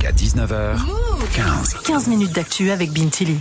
Jusqu'à 0.00 0.12
19h, 0.12 0.78
15. 1.34 1.74
15 1.84 2.08
minutes 2.08 2.34
d'actu 2.34 2.70
avec 2.70 2.90
Bintili. 2.90 3.38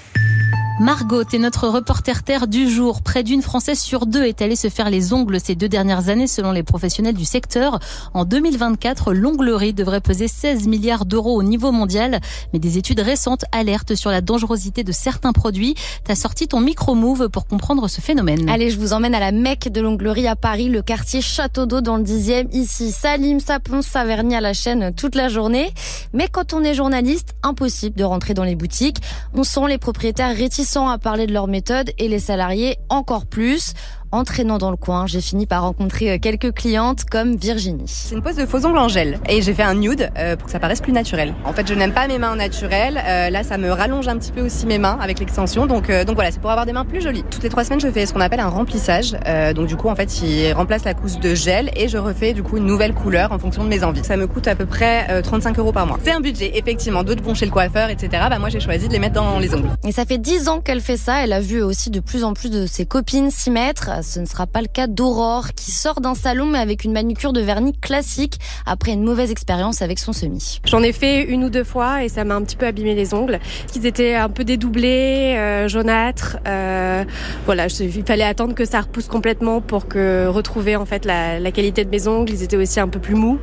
Margot 0.80 1.24
est 1.24 1.38
notre 1.38 1.68
reporter 1.68 2.24
terre 2.24 2.48
du 2.48 2.70
jour. 2.70 3.02
Près 3.02 3.22
d'une 3.22 3.42
Française 3.42 3.82
sur 3.82 4.06
deux 4.06 4.24
est 4.24 4.42
allée 4.42 4.56
se 4.56 4.70
faire 4.70 4.90
les 4.90 5.12
ongles 5.12 5.38
ces 5.42 5.54
deux 5.54 5.68
dernières 5.68 6.08
années 6.08 6.26
selon 6.26 6.54
les 6.54 6.64
professionnels 6.64 7.16
du 7.16 7.26
secteur. 7.26 7.80
En 8.14 8.24
2024, 8.24 9.12
l'onglerie 9.12 9.74
devrait 9.74 10.00
peser 10.00 10.30
16 10.30 10.68
milliards 10.68 11.06
d'euros 11.06 11.36
au 11.36 11.44
niveau 11.44 11.74
mondial. 11.74 12.22
Mais 12.54 12.60
des 12.60 12.78
études 12.78 13.02
récentes 13.02 13.44
alertent 13.52 13.96
sur 13.96 14.10
la 14.10 14.22
dangerosité 14.22 14.86
de 14.86 14.94
certains 14.94 15.34
produits. 15.34 15.76
T'as 16.06 16.16
sorti 16.16 16.48
ton 16.48 16.62
micro-move 16.62 17.28
pour 17.28 17.46
comprendre 17.46 17.90
ce 17.90 18.00
phénomène. 18.00 18.50
Allez, 18.50 18.70
je 18.70 18.80
vous 18.80 18.94
emmène 18.94 19.16
à 19.16 19.20
la 19.20 19.34
Mecque 19.34 19.68
de 19.68 19.82
l'onglerie 19.82 20.28
à 20.28 20.38
Paris, 20.38 20.70
le 20.70 20.82
quartier 20.82 21.20
Château 21.20 21.66
d'Eau 21.66 21.82
dans 21.82 21.98
le 21.98 22.04
10e. 22.04 22.56
Ici, 22.56 22.94
Salim, 22.94 23.42
Sapon, 23.42 23.82
Saverny 23.82 24.34
à 24.34 24.42
la 24.42 24.54
chaîne 24.54 24.94
toute 24.96 25.16
la 25.16 25.28
journée. 25.28 25.74
Mais 26.14 26.30
quand 26.30 26.54
on 26.54 26.64
est 26.64 26.74
journaliste, 26.74 27.36
impossible 27.44 27.98
de 27.98 28.06
rentrer 28.06 28.34
dans 28.34 28.46
les 28.46 28.56
boutiques. 28.56 29.02
On 29.34 29.44
sent 29.44 29.68
les 29.68 29.78
propriétaires 29.78 30.34
réticents 30.34 30.69
à 30.78 30.98
parler 31.00 31.26
de 31.26 31.34
leur 31.34 31.48
méthode 31.48 31.92
et 31.98 32.08
les 32.08 32.20
salariés 32.20 32.78
encore 32.90 33.26
plus. 33.26 33.74
Entraînant 34.12 34.58
dans 34.58 34.72
le 34.72 34.76
coin, 34.76 35.06
j'ai 35.06 35.22
fini 35.22 35.46
par 35.46 35.62
rencontrer 35.62 36.10
euh, 36.10 36.18
quelques 36.20 36.52
clientes 36.52 37.04
comme 37.06 37.36
Virginie. 37.36 37.84
C'est 37.86 38.16
une 38.16 38.24
pose 38.24 38.38
de 38.38 38.48
faux 38.48 38.66
ongles 38.66 38.80
en 38.80 38.88
gel 38.88 39.20
et 39.30 39.44
j'ai 39.44 39.54
fait 39.54 39.62
un 39.62 39.76
nude 39.76 40.10
euh, 40.18 40.36
pour 40.36 40.48
que 40.48 40.52
ça 40.52 40.60
paraisse 40.60 40.82
plus 40.82 40.94
naturel. 40.94 41.36
En 41.46 41.54
fait, 41.54 41.68
je 41.68 41.76
n'aime 41.76 41.94
pas 41.94 42.08
mes 42.08 42.18
mains 42.18 42.36
naturelles. 42.36 43.00
Euh, 43.06 43.30
là, 43.30 43.44
ça 43.44 43.60
me 43.60 43.70
rallonge 43.70 44.08
un 44.08 44.18
petit 44.18 44.32
peu 44.32 44.42
aussi 44.42 44.66
mes 44.66 44.80
mains 44.80 44.98
avec 45.00 45.20
l'extension. 45.20 45.68
Donc, 45.68 45.92
donc 45.92 46.16
voilà, 46.16 46.32
c'est 46.32 46.40
pour 46.40 46.50
avoir 46.50 46.66
des 46.66 46.74
mains 46.74 46.86
plus 46.86 47.02
jolies. 47.02 47.24
Toutes 47.30 47.44
les 47.44 47.50
trois 47.50 47.64
semaines, 47.64 47.82
je 47.82 47.92
fais 47.92 48.08
ce 48.08 48.14
qu'on 48.14 48.20
appelle 48.20 48.40
un 48.40 48.50
remplissage. 48.50 49.12
donc 49.54 49.68
du 49.68 49.76
coup, 49.76 49.90
en 49.90 49.96
fait, 49.96 50.24
il 50.24 50.54
remplace 50.54 50.86
la 50.86 50.96
couche 50.96 51.20
de 51.20 51.36
gel 51.36 51.70
et 51.76 51.88
je 51.88 52.00
refais 52.00 52.34
du 52.34 52.42
coup 52.42 52.58
une 52.58 52.66
nouvelle 52.66 52.96
couleur 52.96 53.32
en 53.32 53.38
fonction 53.38 53.64
de 53.64 53.70
mes 53.70 53.84
envies. 53.84 54.04
Ça 54.04 54.18
me 54.18 54.26
coûte 54.26 54.48
à 54.48 54.56
peu 54.56 54.66
près 54.66 55.22
35 55.22 55.60
euros 55.60 55.72
par 55.72 55.86
mois. 55.86 56.00
C'est 56.04 56.12
un 56.12 56.20
budget, 56.20 56.58
effectivement. 56.58 57.04
D'autres 57.04 57.24
vont 57.24 57.36
chez 57.36 57.46
le 57.46 57.52
coiffeur, 57.52 57.90
etc. 57.92 58.24
Bah 58.28 58.40
moi, 58.40 58.50
j'ai 58.50 58.60
choisi 58.60 58.88
de 58.88 58.94
les 58.94 59.00
mettre 59.00 59.16
dans 59.16 59.38
les 59.38 59.54
ongles. 59.54 59.70
Et 59.84 59.92
ça 59.92 60.06
fait 60.06 60.18
10 60.18 60.48
ans 60.48 60.62
qu'elle 60.62 60.82
fait 60.82 60.98
ça. 60.98 61.24
Elle 61.24 61.34
a 61.34 61.42
vu 61.42 61.62
aussi 61.62 61.92
de 61.92 62.00
plus 62.00 62.24
en 62.24 62.34
plus 62.34 62.50
de 62.50 62.66
ses 62.66 62.88
copines 62.88 63.30
s'y 63.30 63.52
mettre. 63.52 63.99
Ce 64.02 64.20
ne 64.20 64.26
sera 64.26 64.48
pas 64.48 64.62
le 64.62 64.68
cas 64.68 64.88
d'Aurore 64.88 65.54
qui 65.54 65.72
sort 65.72 66.02
d'un 66.02 66.16
salon 66.16 66.46
mais 66.46 66.60
avec 66.60 66.84
une 66.84 66.94
manucure 66.94 67.34
de 67.34 67.42
vernis 67.42 67.74
classique 67.74 68.40
après 68.66 68.92
une 68.92 69.04
mauvaise 69.04 69.32
expérience 69.32 69.82
avec 69.82 70.00
son 70.00 70.14
semi. 70.14 70.60
J'en 70.66 70.82
ai 70.84 70.92
fait 70.92 71.24
une 71.24 71.44
ou 71.44 71.50
deux 71.50 71.64
fois 71.64 72.04
et 72.04 72.10
ça 72.10 72.24
m'a 72.24 72.36
un 72.36 72.42
petit 72.44 72.56
peu 72.56 72.66
abîmé 72.66 72.96
les 72.96 73.14
ongles. 73.14 73.40
Ils 73.76 73.86
étaient 73.86 74.16
un 74.16 74.30
peu 74.30 74.44
dédoublés, 74.44 75.36
euh, 75.38 75.68
jaunâtres. 75.68 76.38
Euh, 76.48 77.04
voilà, 77.46 77.68
il 77.68 78.04
fallait 78.06 78.24
attendre 78.24 78.56
que 78.56 78.66
ça 78.66 78.82
repousse 78.82 79.08
complètement 79.08 79.62
pour 79.62 79.88
que 79.88 80.28
retrouver 80.28 80.76
en 80.76 80.86
fait 80.86 81.06
la, 81.06 81.52
qualité 81.52 81.86
de 81.86 81.90
mes 81.90 82.08
ongles. 82.08 82.32
Ils 82.32 82.44
étaient 82.44 82.58
aussi 82.58 82.80
un 82.80 82.88
peu 82.88 83.00
plus 83.00 83.16
mous. 83.16 83.40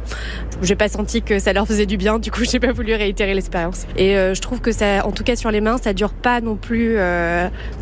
J'ai 0.62 0.76
pas 0.76 0.88
senti 0.88 1.22
que 1.22 1.38
ça 1.38 1.52
leur 1.52 1.66
faisait 1.66 1.86
du 1.86 1.96
bien. 1.96 2.18
Du 2.18 2.30
coup, 2.30 2.44
j'ai 2.50 2.60
pas 2.60 2.72
voulu 2.72 2.94
réitérer 2.94 3.34
l'expérience. 3.34 3.86
Et 3.96 4.16
euh, 4.16 4.34
je 4.34 4.40
trouve 4.40 4.60
que 4.60 4.72
ça, 4.72 5.06
en 5.06 5.12
tout 5.12 5.24
cas 5.24 5.36
sur 5.36 5.50
les 5.50 5.60
mains, 5.60 5.78
ça 5.78 5.92
dure 5.92 6.12
pas 6.12 6.40
non 6.40 6.56
plus 6.56 6.96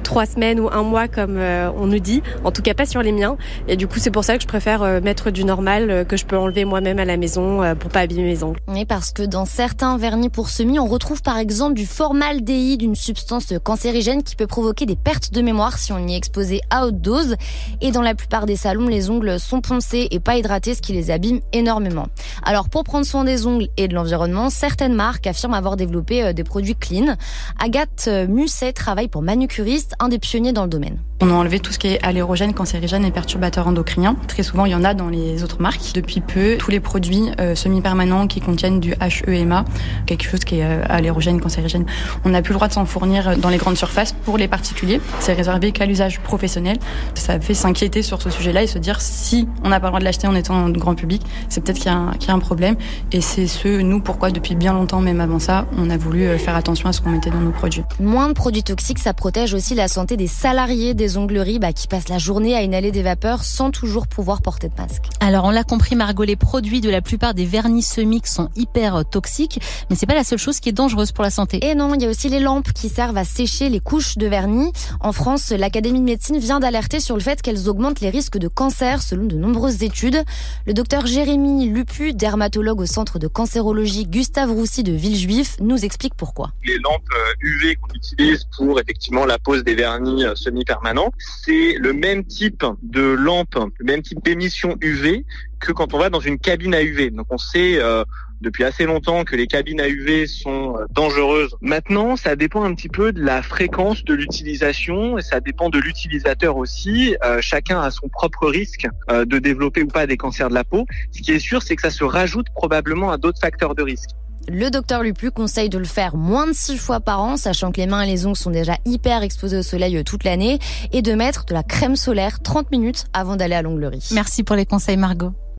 trois 0.03 0.27
semaines 0.27 0.61
ou 0.61 0.69
un 0.71 0.83
mois 0.83 1.09
comme 1.09 1.39
on 1.39 1.87
nous 1.87 1.99
dit. 1.99 2.23
En 2.45 2.51
tout 2.51 2.63
cas, 2.65 2.75
pas 2.75 2.87
sur 2.87 3.03
les 3.03 3.13
miens. 3.13 3.37
Et 3.69 3.77
du 3.77 3.87
coup, 3.87 3.99
c'est 3.99 4.11
pour 4.11 4.25
ça 4.25 4.37
que 4.37 4.43
je 4.43 4.49
préfère 4.49 4.83
euh, 4.83 5.01
mettre 5.01 5.31
du 5.31 5.45
normal 5.45 5.91
euh, 5.91 6.05
que 6.05 6.17
je 6.17 6.25
peux 6.25 6.37
enlever 6.37 6.65
moi-même 6.65 6.99
à 6.99 7.05
la 7.05 7.17
maison 7.17 7.63
euh, 7.63 7.75
pour 7.75 7.91
pas 7.91 8.01
abîmer 8.01 8.25
mes 8.25 8.43
ongles. 8.43 8.59
Et 8.77 8.87
parce 8.87 9.13
que 9.13 9.23
dans 9.23 9.45
certains 9.45 9.97
vernis 9.99 10.31
pour 10.31 10.49
semis, 10.49 10.79
on 10.79 10.87
retrouve 10.87 11.23
par 11.23 11.39
exemple 11.39 11.75
du 11.75 11.87
formaldéhyde, 11.87 12.83
une 12.83 12.97
substance 12.97 13.53
cancérigène 13.63 14.23
qui 14.23 14.35
peut 14.35 14.47
provoquer 14.47 14.87
des 14.87 14.97
pertes 14.97 15.33
de 15.33 15.43
mémoire 15.43 15.79
si 15.79 15.93
on 15.93 15.99
y 16.09 16.15
est 16.15 16.17
exposé 16.17 16.61
à 16.71 16.87
haute 16.87 17.01
dose. 17.01 17.37
Et 17.81 17.93
dans 17.93 18.03
la 18.03 18.15
plupart 18.15 18.47
des 18.47 18.57
salons, 18.57 18.89
les 18.89 19.11
ongles 19.11 19.39
sont 19.39 19.61
poncés 19.61 20.09
et 20.11 20.19
pas 20.19 20.37
hydratés, 20.37 20.75
ce 20.75 20.83
qui 20.83 20.95
les 20.95 21.11
abîme 21.11 21.41
énormément. 21.53 22.07
Alors 22.43 22.69
pour 22.69 22.85
prendre 22.85 23.07
soin 23.07 23.25
des 23.25 23.47
ongles 23.47 23.69
et 23.77 23.89
de 23.89 23.95
l'environnement, 23.95 24.49
certaines 24.49 24.95
marques 24.95 25.27
affirment 25.27 25.55
avoir 25.55 25.77
développé 25.77 26.33
des 26.33 26.45
produits 26.45 26.77
clean. 26.77 27.17
Agathe 27.63 28.09
Musset 28.29 28.73
travaille 28.73 29.09
pour 29.09 29.23
Manucuriste, 29.23 29.95
un 30.01 30.09
des 30.09 30.19
pionniers 30.19 30.53
dans 30.53 30.65
le 30.65 30.71
domaine. 30.71 30.99
On 31.21 31.31
a 31.31 31.35
enlevé 31.35 31.61
tout 31.61 31.73
ce 31.73 31.79
qui 31.79 31.89
est 31.89 32.03
allérogène, 32.03 32.54
cancérigène 32.55 33.05
et 33.05 33.11
perturbateurs 33.11 33.67
endocriniens. 33.67 34.17
Très 34.29 34.43
souvent, 34.43 34.65
il 34.65 34.73
y 34.73 34.75
en 34.75 34.85
a 34.85 34.95
dans 34.95 35.09
les 35.09 35.43
autres 35.45 35.61
marques. 35.61 35.93
Depuis 35.95 36.21
peu, 36.21 36.57
tous 36.59 36.71
les 36.71 36.81
produits 36.81 37.31
euh, 37.41 37.55
semi-permanents 37.55 38.27
qui 38.27 38.41
contiennent 38.41 38.81
du 38.81 38.95
HEMA, 39.27 39.65
quelque 40.07 40.25
chose 40.25 40.41
qui 40.41 40.61
est 40.61 40.65
euh, 40.65 40.83
allérogène, 40.89 41.41
cancérigène, 41.41 41.85
on 42.25 42.31
n'a 42.31 42.43
plus 42.43 42.53
le 42.53 42.57
droit 42.57 42.69
de 42.69 42.73
s'en 42.73 42.87
fournir 42.87 43.37
dans 43.37 43.49
les 43.49 43.59
grandes 43.59 43.77
surfaces 43.77 44.13
pour 44.13 44.39
les 44.39 44.49
particuliers. 44.49 45.01
C'est 45.21 45.35
réservé 45.35 45.73
qu'à 45.73 45.87
l'usage 45.87 46.21
professionnel. 46.21 46.79
Ça 47.15 47.41
fait 47.41 47.55
s'inquiéter 47.55 48.03
sur 48.03 48.23
ce 48.23 48.31
sujet-là 48.31 48.63
et 48.63 48.67
se 48.67 48.79
dire 48.79 49.01
si 49.01 49.49
on 49.63 49.69
n'a 49.69 49.81
pas 49.81 49.87
le 49.89 49.91
droit 49.91 50.01
de 50.01 50.05
l'acheter 50.05 50.27
en 50.27 50.35
étant 50.35 50.69
grand 50.71 50.95
public, 50.95 51.23
c'est 51.49 51.63
peut-être 51.63 51.79
qu'il 51.79 51.91
y, 51.91 52.31
a 52.31 52.35
un 52.35 52.39
problème. 52.39 52.77
Et 53.13 53.21
c'est 53.21 53.47
ce, 53.47 53.81
nous, 53.81 54.01
pourquoi 54.01 54.31
depuis 54.31 54.55
bien 54.55 54.73
longtemps, 54.73 55.01
même 55.01 55.21
avant 55.21 55.39
ça, 55.39 55.67
on 55.79 55.91
a 55.91 55.97
voulu 55.97 56.25
euh, 56.25 56.39
faire 56.39 56.57
attention 56.57 56.89
à 56.89 56.93
ce 56.93 57.01
qu'on 57.01 57.11
mettait 57.11 57.31
dans 57.31 57.41
nos 57.41 57.51
produits. 57.51 57.83
Moins 58.01 58.29
de 58.29 58.35
produits 58.35 58.63
toxiques, 58.63 58.99
ça 58.99 59.15
protège 59.15 59.55
aussi 59.55 59.75
la 59.75 59.89
santé 59.89 60.17
des 60.17 60.27
salariés 60.27 60.95
des 60.95 61.17
ongleries 61.17 61.59
bah, 61.59 61.73
qui 61.73 61.89
passent 61.89 62.09
la 62.09 62.19
journée 62.19 62.44
à 62.53 62.63
inhaler 62.63 62.91
des 62.91 63.03
vapeurs 63.03 63.45
sans 63.45 63.71
toujours 63.71 64.07
pouvoir 64.07 64.43
porter 64.43 64.69
de 64.69 64.75
masque. 64.77 65.05
Alors 65.21 65.45
on 65.45 65.51
l'a 65.51 65.65
compris 65.65 65.97
Margot, 65.97 66.25
les 66.25 66.37
produits 66.37 66.81
de 66.81 66.91
la 66.91 67.01
plupart 67.01 67.33
des 67.33 67.47
vernis 67.47 67.83
semiques 67.83 68.27
sont 68.27 68.51
hyper 68.57 69.05
toxiques, 69.09 69.61
mais 69.89 69.97
c'est 69.97 70.07
pas 70.07 70.15
la 70.15 70.25
seule 70.25 70.39
chose 70.39 70.61
qui 70.61 70.69
est 70.69 70.73
dangereuse 70.73 71.13
pour 71.13 71.23
la 71.25 71.31
santé. 71.31 71.65
Et 71.65 71.75
non, 71.75 71.95
il 71.95 72.03
y 72.03 72.07
a 72.07 72.11
aussi 72.11 72.29
les 72.29 72.41
lampes 72.41 72.73
qui 72.73 72.89
servent 72.89 73.17
à 73.17 73.25
sécher 73.25 73.69
les 73.69 73.81
couches 73.81 74.19
de 74.19 74.27
vernis. 74.27 74.73
En 75.01 75.13
France, 75.13 75.51
l'Académie 75.51 76.01
de 76.01 76.05
médecine 76.05 76.39
vient 76.39 76.61
d'alerter 76.61 77.01
sur 77.01 77.15
le 77.15 77.23
fait 77.23 77.41
qu'elles 77.41 77.69
augmentent 77.69 78.01
les 78.01 78.11
risques 78.11 78.39
de 78.39 78.49
cancer 78.49 79.03
selon 79.03 79.25
de 79.25 79.37
nombreuses 79.37 79.83
études. 79.83 80.23
Le 80.67 80.75
docteur 80.75 81.07
Jérémy 81.07 81.69
Lupu, 81.69 82.13
dermatologue 82.13 82.81
au 82.81 82.87
centre 82.87 83.19
de 83.19 83.29
cancérologie 83.29 84.07
Gustave 84.07 84.51
Roussy 84.51 84.83
de 84.83 84.93
Villejuif, 84.93 85.57
nous 85.61 85.85
explique 85.85 86.15
pourquoi. 86.15 86.51
Les 86.65 86.79
lampes 86.79 87.03
UV 87.41 87.77
qu'on 87.77 87.95
utilise 87.95 88.47
pour 88.57 88.81
effectivement 88.81 89.25
la 89.25 89.39
pose 89.39 89.63
des 89.63 89.75
vernis 89.75 90.25
semi-permanents, 90.35 91.13
c'est 91.45 91.77
le 91.79 91.93
même 91.93 92.25
type 92.35 92.65
de 92.83 93.03
lampe, 93.03 93.57
le 93.79 93.85
même 93.85 94.03
type 94.03 94.23
d'émission 94.25 94.77
UV 94.81 95.25
que 95.61 95.73
quand 95.73 95.95
on 95.95 95.99
va 95.99 96.11
dans 96.11 96.21
une 96.21 96.39
cabine 96.39 96.75
à 96.75 96.83
UV. 96.83 97.11
Donc 97.11 97.27
on 97.31 97.39
sait 97.39 97.79
euh, 97.81 98.05
depuis 98.41 98.65
assez 98.65 98.85
longtemps 98.85 99.25
que 99.25 99.37
les 99.37 99.47
cabines 99.47 99.81
à 99.81 99.89
UV 99.89 100.27
sont 100.27 100.77
dangereuses. 100.91 101.57
Maintenant, 101.61 102.17
ça 102.17 102.37
dépend 102.37 102.65
un 102.65 102.75
petit 102.75 102.89
peu 102.89 103.13
de 103.13 103.23
la 103.23 103.43
fréquence 103.43 104.05
de 104.05 104.15
l'utilisation 104.15 105.17
et 105.19 105.23
ça 105.23 105.41
dépend 105.41 105.71
de 105.71 105.79
l'utilisateur 105.79 106.57
aussi. 106.57 107.17
Euh, 107.25 107.41
chacun 107.41 107.81
a 107.81 107.91
son 107.91 108.09
propre 108.09 108.49
risque 108.49 108.87
euh, 109.11 109.25
de 109.25 109.39
développer 109.39 109.83
ou 109.83 109.89
pas 109.89 110.07
des 110.07 110.17
cancers 110.17 110.49
de 110.49 110.55
la 110.55 110.65
peau. 110.65 110.87
Ce 111.13 111.23
qui 111.23 111.33
est 111.33 111.39
sûr, 111.39 111.63
c'est 111.63 111.77
que 111.77 111.83
ça 111.83 111.91
se 111.91 112.05
rajoute 112.05 112.47
probablement 112.55 113.11
à 113.11 113.17
d'autres 113.17 113.41
facteurs 113.41 113.75
de 113.75 113.83
risque. 113.83 114.11
Le 114.49 114.71
docteur 114.71 115.03
Lupu 115.03 115.31
conseille 115.31 115.69
de 115.69 115.79
le 115.79 115.85
faire 115.85 116.17
moins 116.17 116.47
de 116.47 116.53
six 116.53 116.77
fois 116.77 117.01
par 117.01 117.23
an, 117.23 117.37
sachant 117.37 117.73
que 117.73 117.81
les 117.81 117.87
mains 117.87 118.03
et 118.03 118.07
les 118.07 118.27
ongles 118.27 118.37
sont 118.37 118.51
déjà 118.51 118.77
hyper 118.85 119.23
exposés 119.23 119.59
au 119.59 119.63
soleil 119.63 120.03
toute 120.05 120.25
l'année, 120.25 120.59
et 120.93 121.03
de 121.03 121.15
mettre 121.15 121.45
de 121.47 121.55
la 121.55 121.63
crème 121.63 121.97
solaire 121.97 122.41
30 122.41 122.71
minutes 122.71 123.05
avant 123.13 123.37
d'aller 123.37 123.55
à 123.55 123.63
l'onglerie. 123.63 124.09
Merci 124.13 124.43
pour 124.43 124.57
les 124.57 124.67
conseils 124.67 124.97
Margot. 124.97 125.33